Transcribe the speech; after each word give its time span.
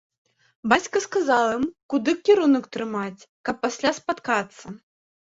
Бацька 0.71 1.01
сказаў 1.03 1.45
ім, 1.57 1.65
куды 1.93 2.11
кірунак 2.29 2.65
трымаць, 2.77 3.27
каб 3.51 3.55
пасля 3.67 3.93
спаткацца. 3.99 4.65